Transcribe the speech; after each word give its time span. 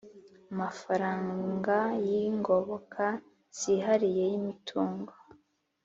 Amafaranga 0.51 1.75
y’ingoboka 2.09 3.05
zihariye 3.57 4.23
y’imitungo 4.31 5.13